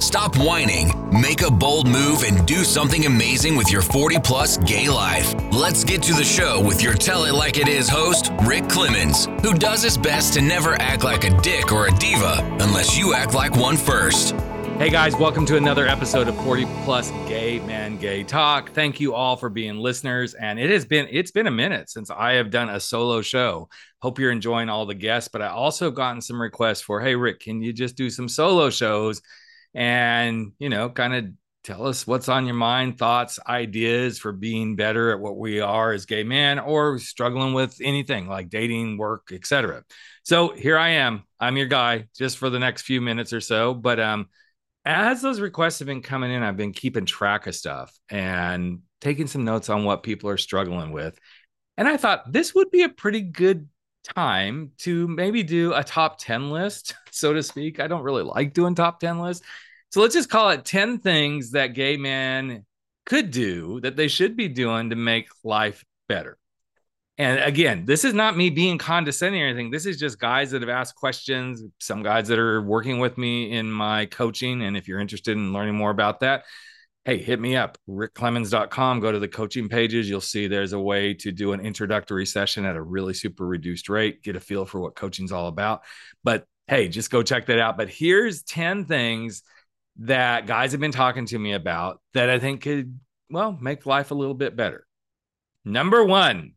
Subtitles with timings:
[0.00, 4.88] stop whining, make a bold move, and do something amazing with your 40 plus gay
[4.88, 5.34] life.
[5.52, 9.26] Let's get to the show with your Tell It Like It Is host, Rick Clemons,
[9.42, 13.14] who does his best to never act like a dick or a diva unless you
[13.14, 14.34] act like one first.
[14.78, 18.70] Hey guys, welcome to another episode of 40 Plus Gay Man Gay Talk.
[18.70, 20.34] Thank you all for being listeners.
[20.34, 23.68] And it has been it's been a minute since I have done a solo show.
[24.00, 27.16] Hope you're enjoying all the guests, but I also have gotten some requests for, hey
[27.16, 29.20] Rick, can you just do some solo shows
[29.78, 31.26] and you know, kind of
[31.62, 35.92] tell us what's on your mind, thoughts, ideas for being better at what we are
[35.92, 39.84] as gay men or struggling with anything like dating, work, etc.
[40.24, 41.22] So here I am.
[41.38, 43.72] I'm your guy just for the next few minutes or so.
[43.72, 44.26] But um
[44.84, 49.28] as those requests have been coming in, I've been keeping track of stuff and taking
[49.28, 51.16] some notes on what people are struggling with.
[51.76, 53.68] And I thought this would be a pretty good
[54.16, 57.78] time to maybe do a top 10 list, so to speak.
[57.78, 59.46] I don't really like doing top 10 lists.
[59.90, 62.64] So let's just call it 10 things that gay men
[63.06, 66.38] could do that they should be doing to make life better.
[67.16, 69.70] And again, this is not me being condescending or anything.
[69.70, 73.50] This is just guys that have asked questions, some guys that are working with me
[73.52, 74.62] in my coaching.
[74.62, 76.44] And if you're interested in learning more about that,
[77.04, 79.00] hey, hit me up, rickclemons.com.
[79.00, 80.08] Go to the coaching pages.
[80.08, 83.88] You'll see there's a way to do an introductory session at a really super reduced
[83.88, 85.82] rate, get a feel for what coaching's all about.
[86.22, 87.76] But hey, just go check that out.
[87.76, 89.42] But here's 10 things
[89.98, 92.98] that guys have been talking to me about that I think could,
[93.30, 94.86] well, make life a little bit better.
[95.64, 96.52] Number one,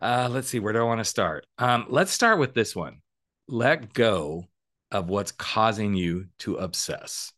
[0.00, 1.46] uh, let's see, where do I want to start?
[1.58, 3.02] Um, let's start with this one.
[3.48, 4.46] Let go
[4.90, 7.32] of what's causing you to obsess.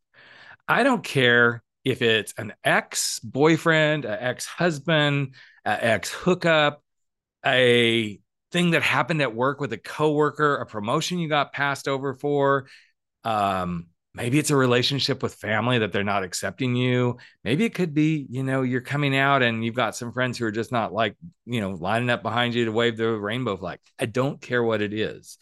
[0.68, 5.34] I don't care if it's an ex boyfriend, an ex husband,
[5.64, 6.82] an ex hookup,
[7.44, 8.18] a
[8.52, 12.66] thing that happened at work with a coworker, a promotion you got passed over for,
[13.24, 17.18] um, maybe it's a relationship with family that they're not accepting you.
[17.42, 20.46] Maybe it could be you know you're coming out and you've got some friends who
[20.46, 23.80] are just not like you know lining up behind you to wave the rainbow flag.
[23.98, 25.38] I don't care what it is.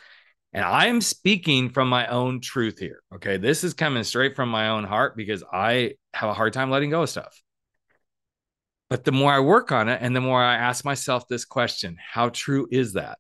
[0.55, 3.37] And i am speaking from my own truth here okay?
[3.37, 6.91] This is coming straight from my own heart because i have a hard time letting
[6.91, 7.41] go of stuff.
[8.91, 11.97] But the more i work on it and the more i ask myself this question
[11.99, 13.19] how true is that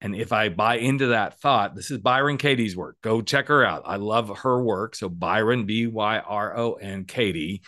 [0.00, 2.96] and if I buy into that thought, this is Byron Katie's work.
[3.02, 3.82] Go check her out.
[3.84, 4.94] I love her work.
[4.94, 7.62] So Byron, B Y R O N Katie,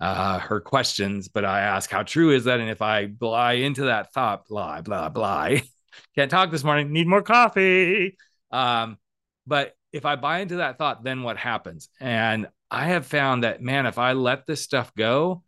[0.00, 1.28] uh, her questions.
[1.28, 2.58] But I ask, how true is that?
[2.58, 5.50] And if I buy into that thought, blah, blah, blah,
[6.16, 8.16] can't talk this morning, need more coffee.
[8.50, 8.98] Um,
[9.46, 11.88] but if I buy into that thought, then what happens?
[12.00, 15.44] And I have found that, man, if I let this stuff go,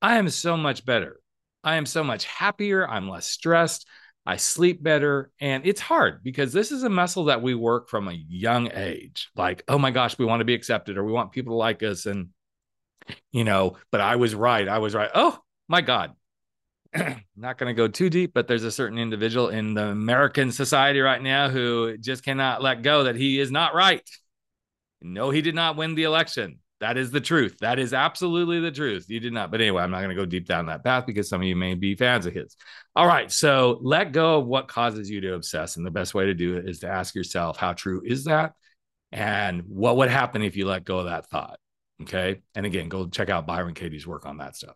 [0.00, 1.20] I am so much better.
[1.62, 2.88] I am so much happier.
[2.88, 3.86] I'm less stressed.
[4.24, 5.30] I sleep better.
[5.40, 9.30] And it's hard because this is a muscle that we work from a young age.
[9.34, 11.82] Like, oh my gosh, we want to be accepted or we want people to like
[11.82, 12.06] us.
[12.06, 12.28] And,
[13.32, 14.68] you know, but I was right.
[14.68, 15.10] I was right.
[15.14, 15.38] Oh
[15.68, 16.12] my God.
[17.36, 21.00] Not going to go too deep, but there's a certain individual in the American society
[21.00, 24.08] right now who just cannot let go that he is not right.
[25.00, 26.60] No, he did not win the election.
[26.82, 27.58] That is the truth.
[27.60, 29.06] That is absolutely the truth.
[29.08, 29.52] You did not.
[29.52, 31.54] But anyway, I'm not going to go deep down that path because some of you
[31.54, 32.56] may be fans of his.
[32.96, 33.30] All right.
[33.30, 35.76] So let go of what causes you to obsess.
[35.76, 38.54] And the best way to do it is to ask yourself, how true is that?
[39.12, 41.60] And what would happen if you let go of that thought?
[42.02, 42.40] Okay.
[42.56, 44.74] And again, go check out Byron Katie's work on that stuff.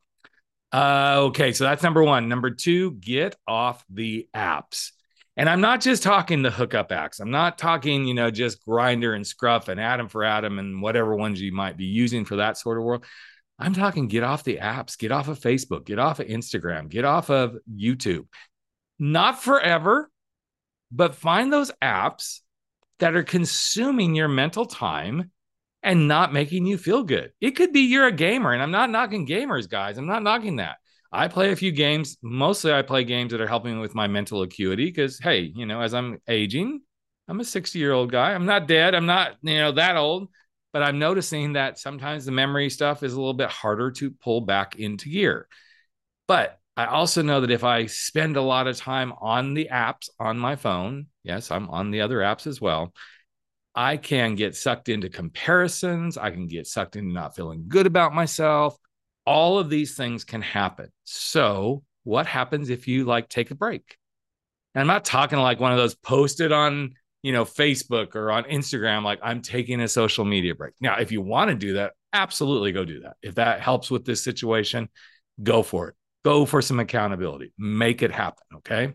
[0.73, 1.53] Uh, okay.
[1.53, 2.29] So that's number one.
[2.29, 4.93] Number two, get off the apps.
[5.37, 7.21] And I'm not just talking the hookup acts.
[7.21, 11.15] I'm not talking, you know, just Grindr and scruff and Adam for Adam and whatever
[11.15, 13.05] ones you might be using for that sort of world.
[13.59, 17.05] I'm talking get off the apps, get off of Facebook, get off of Instagram, get
[17.05, 18.27] off of YouTube.
[18.99, 20.11] Not forever,
[20.91, 22.41] but find those apps
[22.99, 25.31] that are consuming your mental time
[25.83, 27.33] and not making you feel good.
[27.41, 29.99] It could be you're a gamer, and I'm not knocking gamers, guys.
[29.99, 30.77] I'm not knocking that.
[31.17, 32.19] I play a few games.
[32.23, 35.81] Mostly, I play games that are helping with my mental acuity because, hey, you know,
[35.81, 36.83] as I'm aging,
[37.27, 38.35] I'm a 60 year old guy.
[38.35, 38.95] I'm not dead.
[38.95, 40.29] I'm not, you know, that old,
[40.75, 44.43] but I'm noticing that sometimes the memory stuff is a little bit harder to pull
[44.43, 45.49] back into gear.
[46.29, 50.11] But I also know that if I spend a lot of time on the apps
[50.21, 52.93] on my phone, yes, I'm on the other apps as well.
[53.75, 56.19] I can get sucked into comparisons.
[56.19, 58.77] I can get sucked into not feeling good about myself
[59.27, 60.91] all of these things can happen.
[61.05, 63.97] So, what happens if you like take a break?
[64.75, 66.95] And I'm not talking like one of those posted on
[67.27, 70.75] you know, Facebook or on Instagram, like I'm taking a social media break.
[70.81, 73.17] Now, if you want to do that, absolutely go do that.
[73.21, 74.89] If that helps with this situation,
[75.43, 75.97] go for it.
[76.25, 77.53] Go for some accountability.
[77.59, 78.45] Make it happen.
[78.59, 78.95] Okay.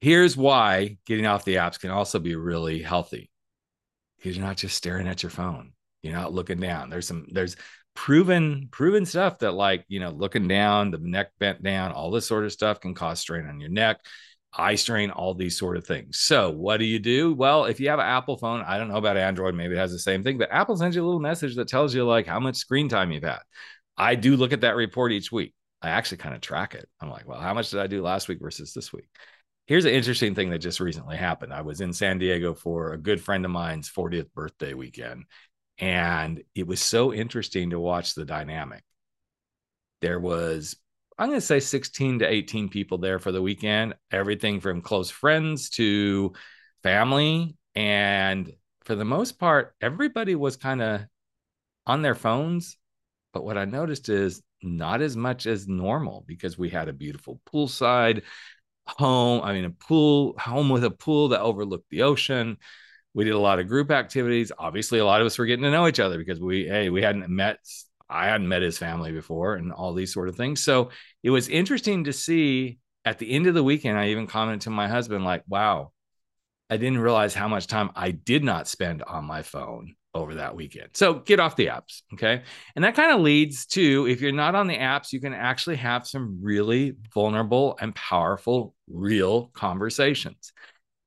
[0.00, 3.30] Here's why getting off the apps can also be really healthy
[4.16, 5.74] because you're not just staring at your phone.
[6.02, 6.90] You're not looking down.
[6.90, 7.54] There's some, there's
[7.98, 12.28] proven, proven stuff that, like, you know, looking down, the neck bent down, all this
[12.28, 13.98] sort of stuff can cause strain on your neck
[14.52, 16.20] eye strain, all these sort of things.
[16.20, 17.34] So, what do you do?
[17.34, 19.90] Well, if you have an Apple phone, I don't know about Android, maybe it has
[19.90, 22.38] the same thing, but Apple sends you a little message that tells you like how
[22.38, 23.40] much screen time you've had.
[23.96, 25.54] I do look at that report each week.
[25.82, 26.88] I actually kind of track it.
[27.00, 29.08] I'm like, well, how much did I do last week versus this week?
[29.66, 31.52] Here's an interesting thing that just recently happened.
[31.52, 35.24] I was in San Diego for a good friend of mine's 40th birthday weekend,
[35.78, 38.82] and it was so interesting to watch the dynamic.
[40.00, 40.76] There was
[41.18, 45.10] I'm going to say 16 to 18 people there for the weekend, everything from close
[45.10, 46.32] friends to
[46.84, 47.56] family.
[47.74, 48.52] And
[48.84, 51.00] for the most part, everybody was kind of
[51.86, 52.76] on their phones.
[53.32, 57.40] But what I noticed is not as much as normal because we had a beautiful
[57.52, 58.22] poolside
[58.86, 59.42] home.
[59.42, 62.58] I mean, a pool home with a pool that overlooked the ocean.
[63.18, 64.52] We did a lot of group activities.
[64.56, 67.02] Obviously, a lot of us were getting to know each other because we, hey, we
[67.02, 67.58] hadn't met
[68.08, 70.60] I hadn't met his family before and all these sort of things.
[70.60, 70.90] So
[71.24, 73.98] it was interesting to see at the end of the weekend.
[73.98, 75.90] I even commented to my husband, like, wow,
[76.70, 80.54] I didn't realize how much time I did not spend on my phone over that
[80.54, 80.90] weekend.
[80.92, 82.02] So get off the apps.
[82.14, 82.42] Okay.
[82.76, 85.76] And that kind of leads to if you're not on the apps, you can actually
[85.76, 90.52] have some really vulnerable and powerful, real conversations.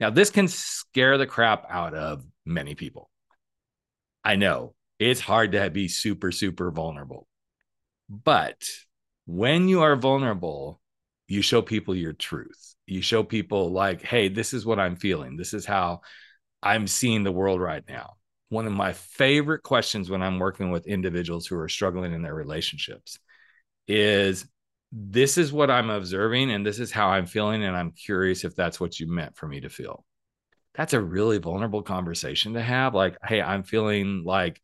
[0.01, 3.11] Now, this can scare the crap out of many people.
[4.23, 7.27] I know it's hard to be super, super vulnerable.
[8.09, 8.67] But
[9.27, 10.81] when you are vulnerable,
[11.27, 12.75] you show people your truth.
[12.87, 15.37] You show people, like, hey, this is what I'm feeling.
[15.37, 16.01] This is how
[16.63, 18.15] I'm seeing the world right now.
[18.49, 22.35] One of my favorite questions when I'm working with individuals who are struggling in their
[22.35, 23.17] relationships
[23.87, 24.45] is
[24.91, 27.63] this is what I'm observing and this is how I'm feeling.
[27.63, 30.05] And I'm curious if that's what you meant for me to feel.
[30.73, 32.93] That's a really vulnerable conversation to have.
[32.93, 34.61] Like, hey, I'm feeling like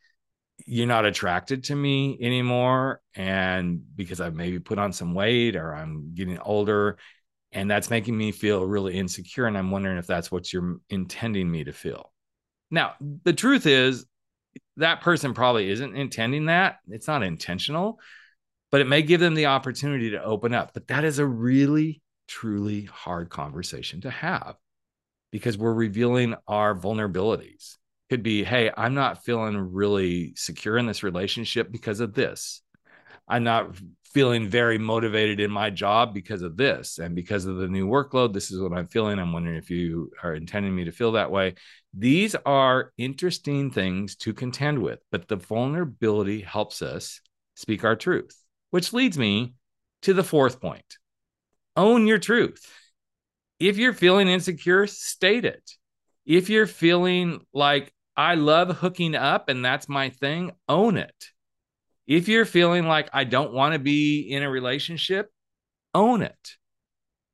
[0.65, 5.75] you're not attracted to me anymore and because i've maybe put on some weight or
[5.75, 6.97] i'm getting older
[7.51, 11.49] and that's making me feel really insecure and i'm wondering if that's what you're intending
[11.49, 12.11] me to feel
[12.71, 12.93] now
[13.23, 14.05] the truth is
[14.77, 17.99] that person probably isn't intending that it's not intentional
[18.71, 20.73] but it may give them the opportunity to open up.
[20.73, 24.55] But that is a really truly hard conversation to have
[25.31, 27.75] because we're revealing our vulnerabilities.
[28.09, 32.61] Could be hey i'm not feeling really secure in this relationship because of this.
[33.27, 37.67] I'm not feeling very motivated in my job because of this and because of the
[37.67, 38.33] new workload.
[38.33, 39.19] This is what i'm feeling.
[39.19, 41.55] I'm wondering if you are intending me to feel that way.
[41.93, 47.21] These are interesting things to contend with but the vulnerability helps us
[47.55, 48.37] speak our truth
[48.77, 49.53] which leads me
[50.01, 50.97] to the fourth point
[51.75, 52.65] own your truth
[53.59, 55.71] if you're feeling insecure state it
[56.25, 61.25] if you're feeling like I love hooking up and that's my thing, own it.
[62.07, 65.29] If you're feeling like I don't want to be in a relationship,
[65.93, 66.55] own it.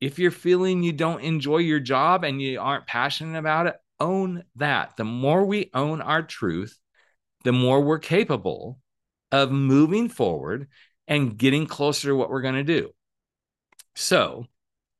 [0.01, 4.43] If you're feeling you don't enjoy your job and you aren't passionate about it, own
[4.57, 4.97] that.
[4.97, 6.77] The more we own our truth,
[7.45, 8.79] the more we're capable
[9.31, 10.67] of moving forward
[11.07, 12.91] and getting closer to what we're going to do.
[13.95, 14.47] So,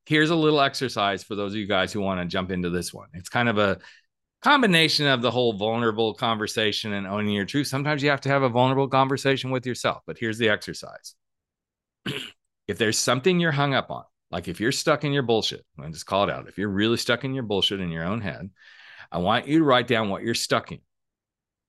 [0.06, 2.92] here's a little exercise for those of you guys who want to jump into this
[2.92, 3.08] one.
[3.14, 3.78] It's kind of a
[4.42, 7.66] combination of the whole vulnerable conversation and owning your truth.
[7.66, 10.02] Sometimes you have to have a vulnerable conversation with yourself.
[10.06, 11.14] But here's the exercise
[12.68, 15.88] if there's something you're hung up on, like if you're stuck in your bullshit, I
[15.88, 16.48] just call it out.
[16.48, 18.50] If you're really stuck in your bullshit in your own head,
[19.10, 20.80] I want you to write down what you're stuck in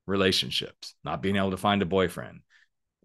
[0.07, 2.41] relationships, not being able to find a boyfriend,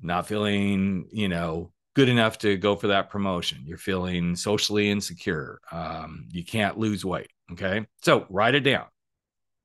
[0.03, 3.63] not feeling, you know, good enough to go for that promotion.
[3.65, 5.61] You're feeling socially insecure.
[5.71, 7.31] Um, you can't lose weight.
[7.53, 7.87] Okay.
[8.03, 8.87] So write it down.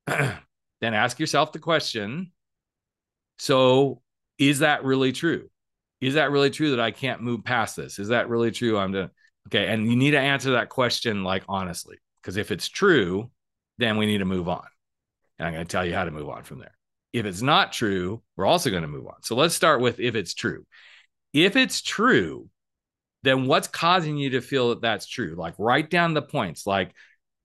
[0.80, 2.32] then ask yourself the question
[3.38, 4.02] so
[4.38, 5.48] is that really true
[6.00, 8.92] is that really true that i can't move past this is that really true i'm
[8.92, 9.10] doing
[9.48, 13.30] okay and you need to answer that question like honestly because if it's true
[13.78, 14.66] then we need to move on
[15.38, 16.75] and i'm going to tell you how to move on from there
[17.16, 20.14] if it's not true we're also going to move on so let's start with if
[20.14, 20.64] it's true
[21.32, 22.48] if it's true
[23.22, 26.92] then what's causing you to feel that that's true like write down the points like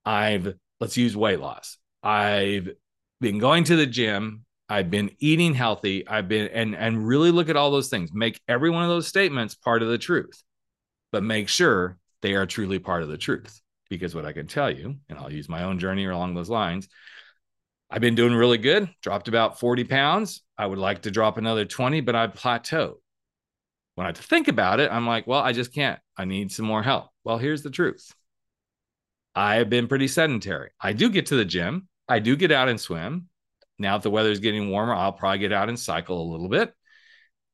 [0.06, 2.70] i've let's use weight loss I've
[3.20, 4.46] been going to the gym.
[4.70, 6.08] I've been eating healthy.
[6.08, 8.12] I've been and and really look at all those things.
[8.13, 10.42] Make every one of those statements part of the truth,
[11.12, 13.62] but make sure they are truly part of the truth.
[13.90, 16.88] Because what I can tell you, and I'll use my own journey along those lines,
[17.93, 20.41] I've been doing really good, dropped about 40 pounds.
[20.57, 22.95] I would like to drop another 20, but I've plateaued.
[23.95, 26.00] When I think about it, I'm like, well, I just can't.
[26.15, 27.10] I need some more help.
[27.25, 28.15] Well, here's the truth
[29.36, 30.69] I have been pretty sedentary.
[30.79, 33.27] I do get to the gym, I do get out and swim.
[33.77, 36.48] Now, if the weather is getting warmer, I'll probably get out and cycle a little
[36.48, 36.74] bit,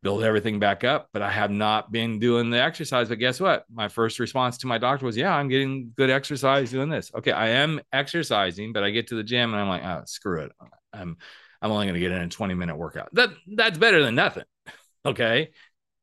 [0.04, 1.10] build everything back up.
[1.14, 3.10] But I have not been doing the exercise.
[3.10, 3.66] But guess what?
[3.72, 7.12] My first response to my doctor was, Yeah, I'm getting good exercise doing this.
[7.16, 10.42] Okay, I am exercising, but I get to the gym and I'm like, Oh, screw
[10.42, 10.52] it.
[10.94, 11.18] I'm
[11.62, 13.10] I'm only going to get in a 20 minute workout.
[13.14, 14.46] That that's better than nothing.
[15.06, 15.52] Okay.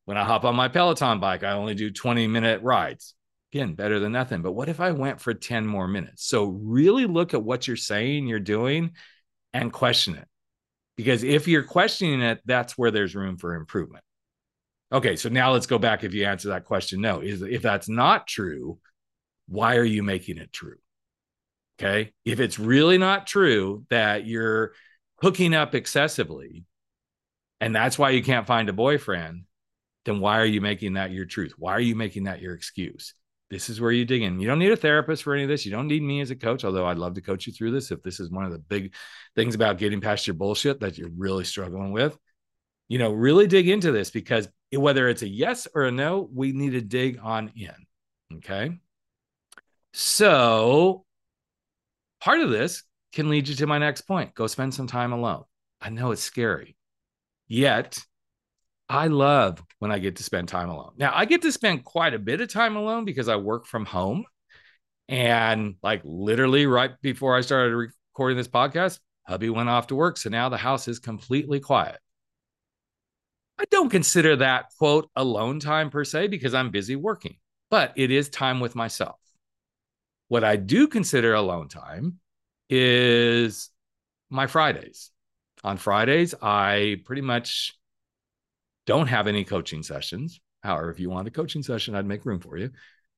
[0.07, 3.15] When I hop on my Peloton bike, I only do 20 minute rides.
[3.53, 4.41] Again, better than nothing.
[4.41, 6.25] But what if I went for 10 more minutes?
[6.27, 8.93] So really look at what you're saying you're doing
[9.53, 10.27] and question it.
[10.97, 14.05] Because if you're questioning it, that's where there's room for improvement.
[14.93, 17.21] Okay, so now let's go back if you answer that question no.
[17.21, 18.79] Is if that's not true,
[19.49, 20.77] why are you making it true?
[21.79, 22.13] Okay?
[22.25, 24.73] If it's really not true that you're
[25.21, 26.65] hooking up excessively
[27.61, 29.45] and that's why you can't find a boyfriend,
[30.05, 31.55] then why are you making that your truth?
[31.59, 33.15] Why are you making that your excuse?
[33.51, 34.41] This is where you dig in.
[34.41, 35.65] You don't need a therapist for any of this.
[35.65, 37.91] You don't need me as a coach, although I'd love to coach you through this
[37.91, 38.95] if this is one of the big
[39.35, 42.19] things about getting past your bullshit that you're really struggling with.
[42.89, 46.53] You know, really dig into this because whether it's a yes or a no, we
[46.53, 47.75] need to dig on in.
[48.37, 48.79] Okay.
[49.93, 51.05] So
[52.21, 52.83] part of this
[53.13, 55.45] can lead you to my next point go spend some time alone.
[55.81, 56.77] I know it's scary,
[57.47, 58.03] yet
[58.95, 60.93] I love when I get to spend time alone.
[60.97, 63.85] Now, I get to spend quite a bit of time alone because I work from
[63.85, 64.25] home.
[65.09, 70.17] And like literally right before I started recording this podcast, hubby went off to work.
[70.17, 71.99] So now the house is completely quiet.
[73.59, 77.39] I don't consider that quote alone time per se because I'm busy working,
[77.71, 79.19] but it is time with myself.
[80.29, 82.21] What I do consider alone time
[82.71, 83.71] is
[84.31, 85.11] my Fridays.
[85.65, 87.77] On Fridays, I pretty much
[88.87, 90.41] don't have any coaching sessions.
[90.63, 92.71] However, if you want a coaching session, I'd make room for you.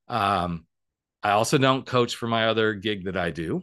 [0.09, 0.67] Um,
[1.23, 3.63] I also don't coach for my other gig that I do.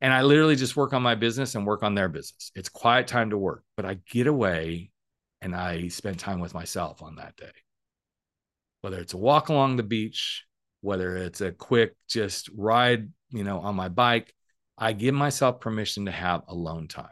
[0.00, 2.50] And I literally just work on my business and work on their business.
[2.54, 4.90] It's quiet time to work, but I get away
[5.40, 7.52] and I spend time with myself on that day.
[8.80, 10.44] Whether it's a walk along the beach,
[10.80, 14.34] whether it's a quick just ride, you know, on my bike,
[14.76, 17.06] I give myself permission to have alone time.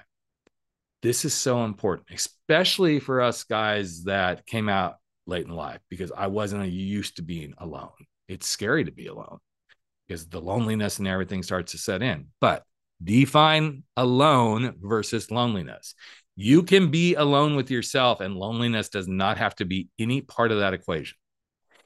[1.03, 6.13] This is so important, especially for us guys that came out late in life because
[6.15, 7.89] I wasn't used to being alone.
[8.29, 9.39] It's scary to be alone
[10.07, 12.27] because the loneliness and everything starts to set in.
[12.41, 12.65] But
[13.03, 15.95] define alone versus loneliness.
[16.37, 20.53] You can be alone with yourself, and loneliness does not have to be any part
[20.53, 21.17] of that equation.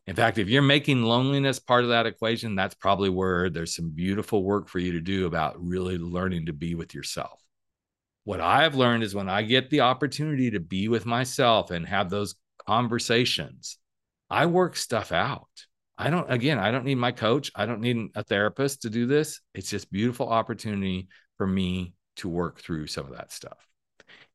[0.06, 3.90] In fact, if you're making loneliness part of that equation, that's probably where there's some
[3.90, 7.43] beautiful work for you to do about really learning to be with yourself
[8.24, 12.10] what I've learned is when I get the opportunity to be with myself and have
[12.10, 12.34] those
[12.66, 13.78] conversations,
[14.30, 15.48] I work stuff out.
[15.96, 17.52] I don't, again, I don't need my coach.
[17.54, 19.40] I don't need a therapist to do this.
[19.54, 23.58] It's just beautiful opportunity for me to work through some of that stuff.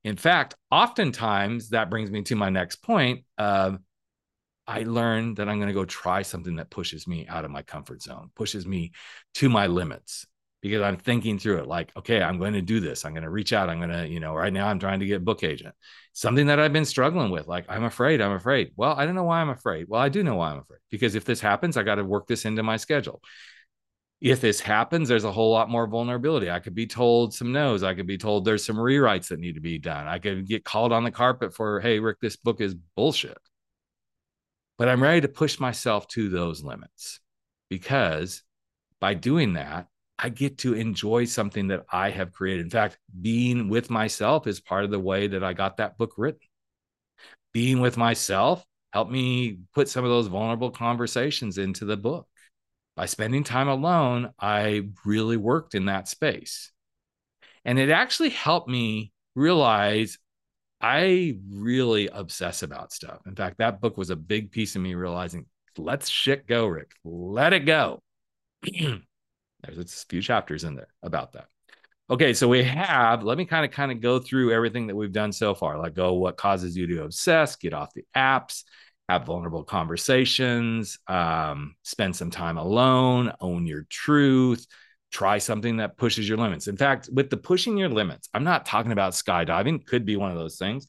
[0.04, 3.80] In fact, oftentimes that brings me to my next point of
[4.66, 7.64] I learn that I'm going to go try something that pushes me out of my
[7.64, 8.92] comfort zone, pushes me
[9.36, 10.28] to my limits
[10.62, 13.06] because I'm thinking through it like, okay, I'm going to do this.
[13.06, 13.70] I'm going to reach out.
[13.70, 15.74] I'm going to, you know, right now I'm trying to get book agent.
[16.14, 17.48] Something that I've been struggling with.
[17.48, 18.72] Like, I'm afraid, I'm afraid.
[18.76, 19.86] Well, I don't know why I'm afraid.
[19.88, 22.28] Well, I do know why I'm afraid because if this happens, I got to work
[22.28, 23.22] this into my schedule.
[24.20, 26.52] If this happens, there's a whole lot more vulnerability.
[26.52, 27.84] I could be told some no's.
[27.84, 30.08] I could be told there's some rewrites that need to be done.
[30.08, 33.38] I could get called on the carpet for, hey, Rick, this book is bullshit.
[34.78, 37.22] But I'm ready to push myself to those limits
[37.70, 38.44] because
[39.00, 39.88] by doing that,
[40.22, 42.66] I get to enjoy something that I have created.
[42.66, 46.16] In fact, being with myself is part of the way that I got that book
[46.18, 46.42] written.
[47.54, 52.28] Being with myself helped me put some of those vulnerable conversations into the book.
[52.98, 56.72] By spending time alone, I really worked in that space.
[57.64, 60.18] And it actually helped me realize
[60.82, 63.20] I really obsess about stuff.
[63.26, 65.46] In fact, that book was a big piece of me realizing,
[65.78, 66.92] let's shit go, Rick.
[67.06, 68.02] Let it go.
[69.64, 71.48] There's a few chapters in there about that.
[72.10, 75.12] Okay, so we have, let me kind of kind of go through everything that we've
[75.12, 75.78] done so far.
[75.78, 78.64] Like go what causes you to obsess, get off the apps,
[79.08, 84.66] have vulnerable conversations, um, spend some time alone, own your truth,
[85.12, 86.68] try something that pushes your limits.
[86.68, 90.32] In fact, with the pushing your limits, I'm not talking about skydiving, could be one
[90.32, 90.88] of those things.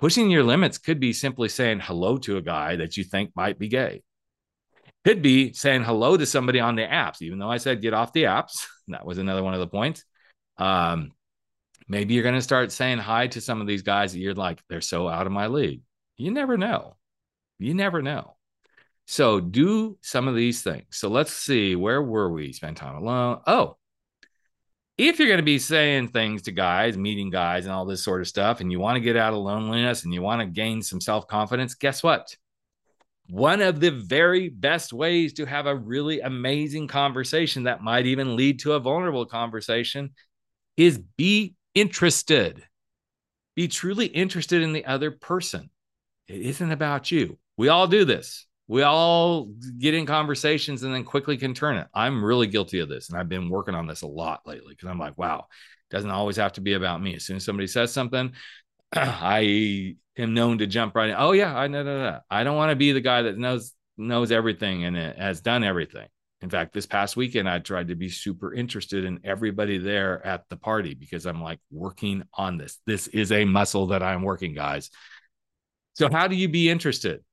[0.00, 3.58] Pushing your limits could be simply saying hello to a guy that you think might
[3.58, 4.02] be gay
[5.08, 8.12] could be saying hello to somebody on the apps, even though I said get off
[8.12, 8.66] the apps.
[8.90, 10.02] That was another one of the points.
[10.56, 11.12] Um,
[11.88, 14.62] Maybe you're going to start saying hi to some of these guys that you're like,
[14.68, 15.80] they're so out of my league.
[16.18, 16.96] You never know.
[17.58, 18.36] You never know.
[19.06, 20.84] So do some of these things.
[20.90, 22.52] So let's see, where were we?
[22.52, 23.40] Spend time alone.
[23.46, 23.78] Oh,
[24.98, 28.20] if you're going to be saying things to guys, meeting guys, and all this sort
[28.20, 30.82] of stuff, and you want to get out of loneliness and you want to gain
[30.82, 32.36] some self confidence, guess what?
[33.30, 38.36] One of the very best ways to have a really amazing conversation that might even
[38.36, 40.14] lead to a vulnerable conversation
[40.76, 42.64] is be interested.
[43.54, 45.68] Be truly interested in the other person.
[46.26, 47.38] It isn't about you.
[47.56, 48.46] We all do this.
[48.66, 51.86] We all get in conversations and then quickly can turn it.
[51.92, 53.08] I'm really guilty of this.
[53.08, 55.46] And I've been working on this a lot lately because I'm like, wow,
[55.90, 57.14] it doesn't always have to be about me.
[57.14, 58.32] As soon as somebody says something,
[58.94, 61.16] I am known to jump right in.
[61.18, 62.20] Oh, yeah, I know, no, no.
[62.30, 66.06] I don't want to be the guy that knows knows everything and has done everything.
[66.40, 70.48] In fact, this past weekend, I tried to be super interested in everybody there at
[70.48, 72.78] the party because I'm like working on this.
[72.86, 74.90] This is a muscle that I'm working, guys.
[75.94, 77.24] So, how do you be interested?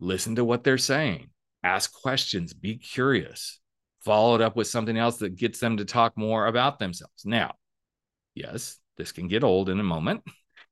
[0.00, 1.30] Listen to what they're saying,
[1.62, 3.58] ask questions, be curious,
[4.04, 7.24] follow it up with something else that gets them to talk more about themselves.
[7.24, 7.54] Now,
[8.34, 10.22] yes, this can get old in a moment.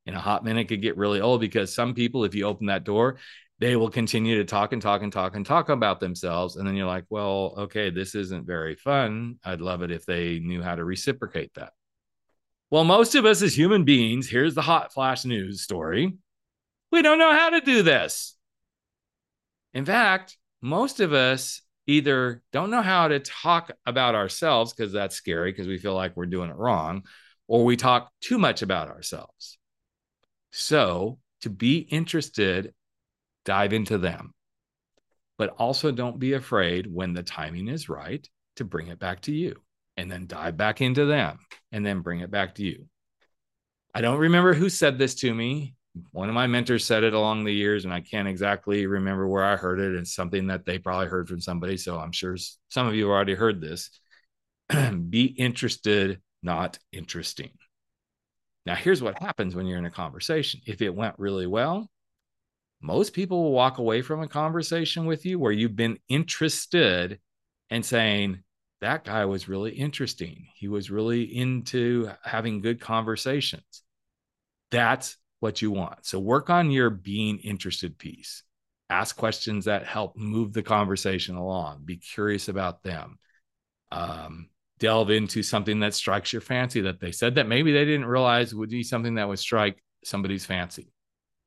[0.06, 2.84] In a hot minute, could get really old because some people, if you open that
[2.84, 3.18] door,
[3.58, 6.56] they will continue to talk and talk and talk and talk about themselves.
[6.56, 9.36] And then you're like, well, okay, this isn't very fun.
[9.44, 11.72] I'd love it if they knew how to reciprocate that.
[12.70, 16.16] Well, most of us as human beings, here's the hot flash news story.
[16.90, 18.36] We don't know how to do this.
[19.74, 25.16] In fact, most of us either don't know how to talk about ourselves because that's
[25.16, 27.02] scary because we feel like we're doing it wrong,
[27.46, 29.58] or we talk too much about ourselves.
[30.50, 32.74] So, to be interested
[33.44, 34.32] dive into them.
[35.38, 38.26] But also don't be afraid when the timing is right
[38.56, 39.56] to bring it back to you
[39.96, 41.38] and then dive back into them
[41.72, 42.86] and then bring it back to you.
[43.94, 45.74] I don't remember who said this to me.
[46.12, 49.42] One of my mentors said it along the years, and I can't exactly remember where
[49.42, 49.96] I heard it.
[49.96, 51.76] It's something that they probably heard from somebody.
[51.76, 52.36] So I'm sure
[52.68, 53.90] some of you already heard this.
[55.08, 57.50] be interested, not interesting.
[58.70, 60.60] Now, here's what happens when you're in a conversation.
[60.64, 61.90] If it went really well,
[62.80, 67.18] most people will walk away from a conversation with you where you've been interested
[67.68, 68.44] and saying,
[68.80, 70.46] that guy was really interesting.
[70.54, 73.82] He was really into having good conversations.
[74.70, 76.06] That's what you want.
[76.06, 78.44] So work on your being interested piece.
[78.88, 81.82] Ask questions that help move the conversation along.
[81.86, 83.18] Be curious about them.
[83.90, 84.48] Um,
[84.80, 88.54] delve into something that strikes your fancy that they said that maybe they didn't realize
[88.54, 90.92] would be something that would strike somebody's fancy.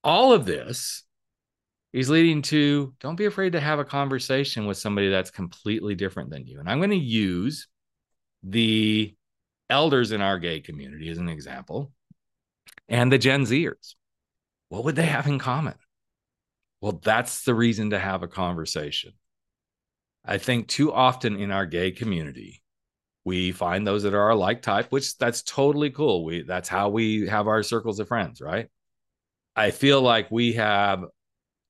[0.04, 1.04] All of this
[1.92, 6.30] is leading to don't be afraid to have a conversation with somebody that's completely different
[6.30, 6.60] than you.
[6.60, 7.68] And I'm going to use
[8.44, 9.16] the
[9.70, 11.92] elders in our gay community as an example
[12.88, 13.96] and the Gen Zers.
[14.70, 15.76] What would they have in common?
[16.82, 19.14] Well, that's the reason to have a conversation.
[20.26, 22.63] I think too often in our gay community,
[23.26, 26.26] we find those that are our like type, which that's totally cool.
[26.26, 28.68] We that's how we have our circles of friends, right?
[29.56, 31.06] I feel like we have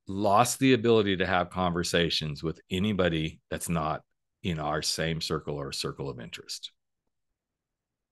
[0.08, 4.02] lost the ability to have conversations with anybody that's not
[4.42, 6.72] in our same circle or circle of interest.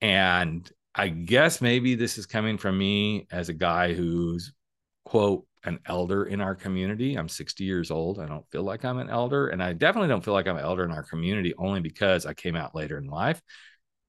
[0.02, 4.54] And I guess maybe this is coming from me as a guy who's,
[5.06, 7.16] quote, an elder in our community.
[7.16, 8.20] I'm 60 years old.
[8.20, 9.50] I don't feel like I'm an elder.
[9.50, 12.34] And I definitely don't feel like I'm an elder in our community only because I
[12.34, 13.42] came out later in life.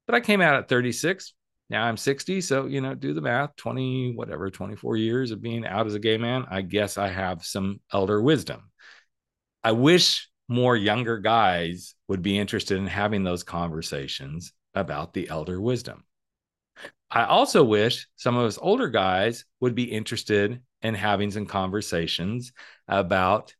[0.06, 1.34] But I came out at 36
[1.72, 5.66] now I'm 60, so you know, do the math 20, whatever, 24 years of being
[5.66, 6.44] out as a gay man.
[6.50, 8.70] I guess I have some elder wisdom.
[9.64, 15.58] I wish more younger guys would be interested in having those conversations about the elder
[15.62, 16.04] wisdom.
[17.10, 22.52] I also wish some of us older guys would be interested in having some conversations
[22.88, 23.54] about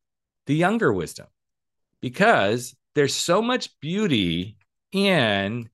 [0.46, 1.26] the younger wisdom
[2.00, 4.56] because there's so much beauty
[4.90, 5.70] in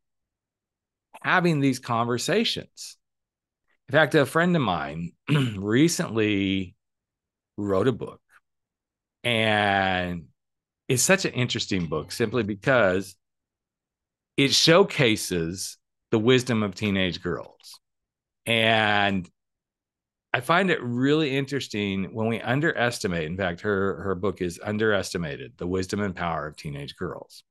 [1.23, 2.97] having these conversations.
[3.89, 5.13] In fact, a friend of mine
[5.57, 6.77] recently
[7.57, 8.21] wrote a book,
[9.25, 10.27] and
[10.89, 13.17] it's such an interesting book simply because
[14.37, 15.79] it showcases
[16.11, 17.81] the wisdom of teenage girls.
[18.47, 19.29] And
[20.33, 25.55] I find it really interesting when we underestimate, in fact, her, her book is underestimated
[25.57, 27.45] the wisdom and power of teenage girls.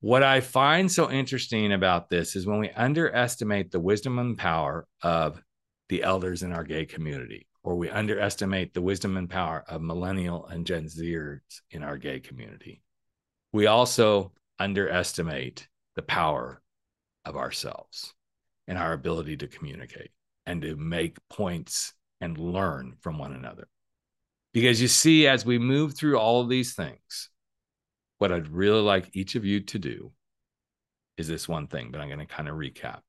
[0.00, 4.86] What I find so interesting about this is when we underestimate the wisdom and power
[5.02, 5.42] of
[5.88, 10.46] the elders in our gay community, or we underestimate the wisdom and power of millennial
[10.46, 12.82] and Gen Zers in our gay community,
[13.52, 16.62] we also underestimate the power
[17.24, 18.14] of ourselves.
[18.70, 20.12] and our ability to communicate
[20.50, 23.68] and to make points and learn from one another.
[24.52, 27.30] Because you see, as we move through all of these things,
[28.18, 30.10] what I'd really like each of you to do
[31.16, 33.02] is this one thing, but I'm going to kind of recap.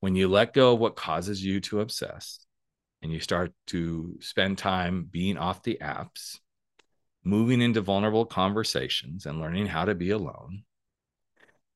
[0.00, 2.44] When you let go of what causes you to obsess
[3.00, 6.38] and you start to spend time being off the apps,
[7.24, 10.64] moving into vulnerable conversations and learning how to be alone.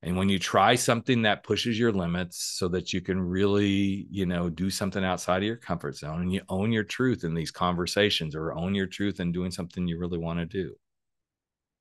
[0.03, 4.25] And when you try something that pushes your limits so that you can really, you
[4.25, 7.51] know, do something outside of your comfort zone and you own your truth in these
[7.51, 10.75] conversations or own your truth in doing something you really want to do.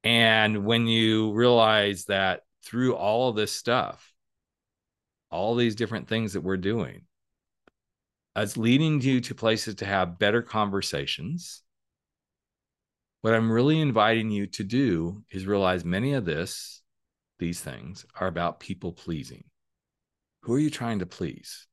[0.04, 4.12] And when you realize that through all of this stuff,
[5.32, 7.02] all these different things that we're doing,
[8.36, 11.62] it's leading you to places to have better conversations.
[13.22, 16.81] What I'm really inviting you to do is realize many of this,
[17.42, 19.42] these things are about people pleasing.
[20.42, 21.66] Who are you trying to please?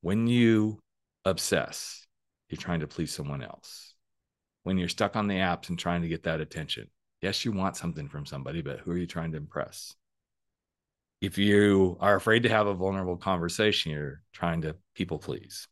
[0.00, 0.78] When you
[1.24, 2.06] obsess,
[2.48, 3.96] you're trying to please someone else.
[4.62, 6.88] When you're stuck on the apps and trying to get that attention,
[7.20, 9.92] yes, you want something from somebody, but who are you trying to impress?
[11.20, 15.66] If you are afraid to have a vulnerable conversation, you're trying to people please.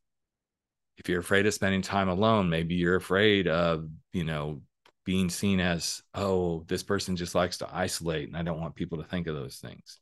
[0.99, 4.63] If you're afraid of spending time alone, maybe you're afraid of, you know,
[5.05, 8.99] being seen as, oh, this person just likes to isolate and I don't want people
[8.99, 10.01] to think of those things.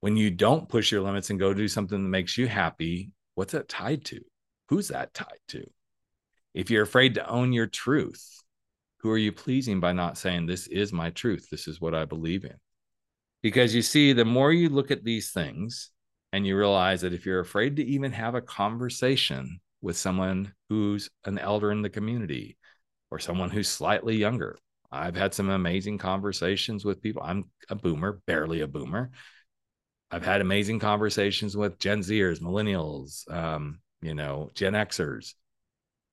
[0.00, 3.52] When you don't push your limits and go do something that makes you happy, what's
[3.52, 4.20] that tied to?
[4.68, 5.64] Who's that tied to?
[6.54, 8.42] If you're afraid to own your truth,
[8.98, 11.48] who are you pleasing by not saying, This is my truth?
[11.50, 12.56] This is what I believe in?
[13.42, 15.90] Because you see, the more you look at these things
[16.32, 21.10] and you realize that if you're afraid to even have a conversation with someone who's
[21.24, 22.58] an elder in the community
[23.10, 24.58] or someone who's slightly younger,
[24.90, 27.22] I've had some amazing conversations with people.
[27.24, 29.10] I'm a boomer, barely a boomer.
[30.10, 35.34] I've had amazing conversations with Gen Zers, millennials, um, you know, Gen Xers,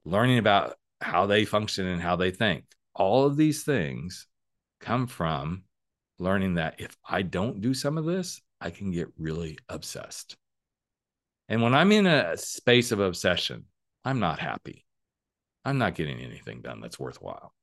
[0.05, 2.65] learning about how they function and how they think
[2.97, 4.27] all of these things
[4.81, 5.63] come from
[6.19, 10.35] learning that if I don't do some of this, I can get really obsessed.
[11.47, 13.65] And when I'm in a space of obsession,
[14.03, 14.86] I'm not happy.
[15.67, 17.53] I'm not getting anything done that's worthwhile.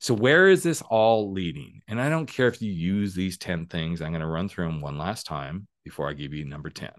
[0.00, 1.82] So, where is this all leading?
[1.86, 4.66] And I don't care if you use these 10 things, I'm going to run through
[4.66, 6.90] them one last time before I give you number 10.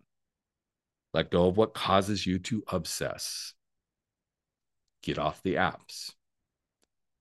[1.13, 3.53] Let go of what causes you to obsess.
[5.03, 6.11] Get off the apps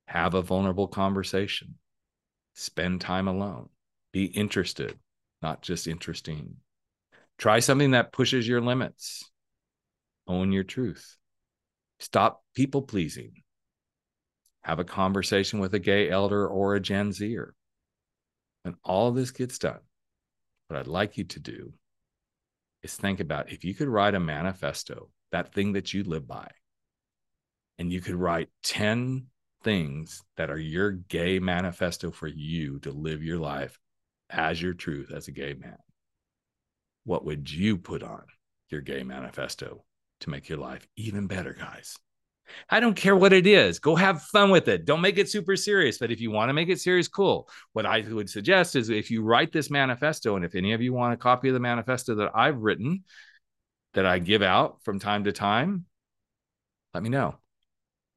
[0.07, 1.77] have a vulnerable conversation,
[2.55, 3.68] spend time alone,
[4.12, 4.99] be interested,
[5.42, 6.57] not just interesting.
[7.38, 9.31] Try something that pushes your limits,
[10.27, 11.16] own your truth,
[12.05, 13.33] stop people pleasing,
[14.62, 17.55] have a conversation with a gay elder or a Gen Zer.
[18.62, 19.81] When all this gets done,
[20.69, 21.73] what I'd like you to do
[22.83, 26.51] is think about if you could write a manifesto, that thing that you live by,
[27.79, 29.27] and you could write 10
[29.62, 33.79] things that are your gay manifesto for you to live your life
[34.29, 35.79] as your truth as a gay man,
[37.05, 38.25] what would you put on
[38.69, 39.85] your gay manifesto
[40.20, 41.96] to make your life even better, guys?
[42.68, 43.79] I don't care what it is.
[43.79, 44.85] Go have fun with it.
[44.85, 45.98] Don't make it super serious.
[45.98, 47.48] But if you want to make it serious, cool.
[47.72, 50.92] What I would suggest is if you write this manifesto, and if any of you
[50.92, 53.05] want a copy of the manifesto that I've written
[53.94, 55.87] that I give out from time to time,
[56.92, 57.37] let me know.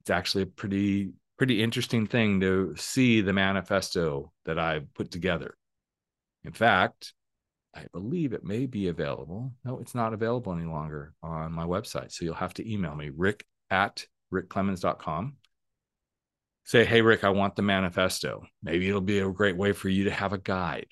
[0.01, 5.55] It's actually a pretty pretty interesting thing to see the manifesto that I've put together.
[6.43, 7.13] In fact,
[7.77, 9.53] I believe it may be available.
[9.63, 12.11] No, it's not available any longer on my website.
[12.11, 15.35] So you'll have to email me, rick at rickclemons.com.
[16.63, 18.43] Say, hey, Rick, I want the manifesto.
[18.63, 20.87] Maybe it'll be a great way for you to have a guide.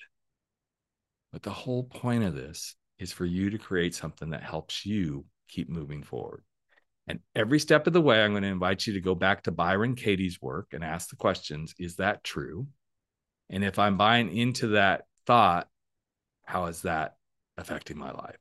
[1.32, 5.26] But the whole point of this is for you to create something that helps you
[5.48, 6.44] keep moving forward.
[7.08, 9.50] And every step of the way, I'm going to invite you to go back to
[9.50, 12.68] Byron Katie's work and ask the questions Is that true?
[13.50, 15.68] And if I'm buying into that thought,
[16.46, 17.16] how is that
[17.58, 18.38] affecting my life?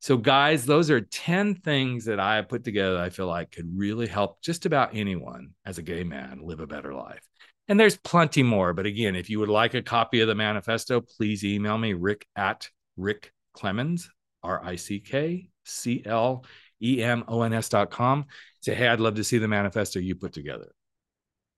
[0.00, 4.08] So, guys, those are 10 things that I put together I feel like could really
[4.08, 7.22] help just about anyone as a gay man live a better life.
[7.68, 8.72] And there's plenty more.
[8.72, 12.26] But again, if you would like a copy of the manifesto, please email me, rick
[12.34, 14.08] at Rick Clemons,
[14.42, 16.44] R I C K C L
[16.82, 18.26] E-M-O-N-S.com.
[18.60, 20.72] Say, hey, I'd love to see the manifesto you put together.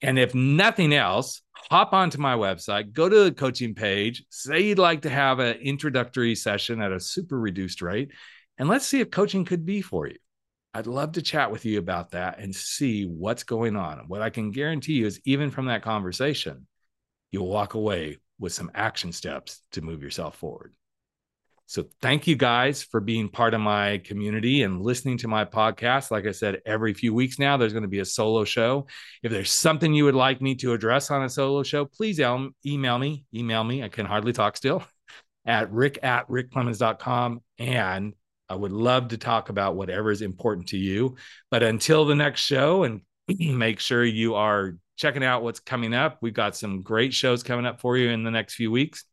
[0.05, 4.79] And if nothing else, hop onto my website, go to the coaching page, say you'd
[4.79, 8.11] like to have an introductory session at a super reduced rate,
[8.59, 10.17] and let's see if coaching could be for you.
[10.75, 14.05] I'd love to chat with you about that and see what's going on.
[14.09, 16.67] What I can guarantee you is, even from that conversation,
[17.31, 20.75] you'll walk away with some action steps to move yourself forward.
[21.67, 26.11] So thank you guys for being part of my community and listening to my podcast.
[26.11, 28.87] Like I said, every few weeks now, there's going to be a solo show.
[29.23, 32.99] If there's something you would like me to address on a solo show, please email
[32.99, 33.25] me.
[33.35, 33.83] Email me.
[33.83, 34.85] I can hardly talk still
[35.47, 37.41] at rick at rickclemons.com.
[37.59, 38.15] And
[38.49, 41.17] I would love to talk about whatever is important to you.
[41.51, 43.01] But until the next show, and
[43.39, 46.19] make sure you are checking out what's coming up.
[46.21, 49.05] We've got some great shows coming up for you in the next few weeks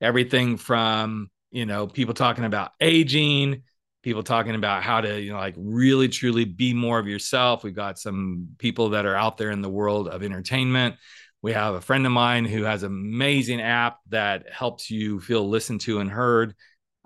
[0.00, 3.62] everything from you know people talking about aging
[4.02, 7.62] people talking about how to you know like really truly be more of yourself.
[7.62, 10.96] We've got some people that are out there in the world of entertainment.
[11.42, 15.48] We have a friend of mine who has an amazing app that helps you feel
[15.48, 16.54] listened to and heard.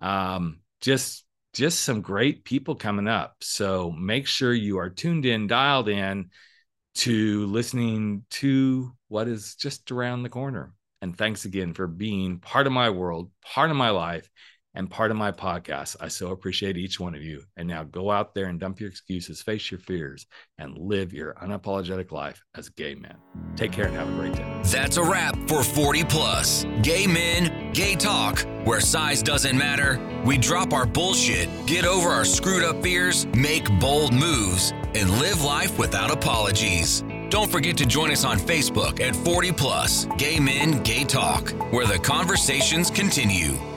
[0.01, 3.37] Um, just just some great people coming up.
[3.41, 6.31] So make sure you are tuned in dialed in
[6.97, 10.73] to listening to what is just around the corner
[11.05, 14.27] and thanks again for being part of my world, part of my life,
[14.75, 15.97] and part of my podcast.
[16.01, 17.43] I so appreciate each one of you.
[17.59, 20.25] And now go out there and dump your excuses, face your fears,
[20.57, 23.19] and live your unapologetic life as a gay man.
[23.55, 24.61] Take care and have a great day.
[24.65, 26.65] That's a wrap for 40 Plus.
[26.81, 30.01] Gay men, gay talk, where size doesn't matter.
[30.25, 35.45] We drop our bullshit, get over our screwed up fears, make bold moves, and live
[35.45, 37.05] life without apologies.
[37.35, 41.85] Don't forget to join us on Facebook at 40 Plus Gay Men, Gay Talk, where
[41.85, 43.74] the conversations continue.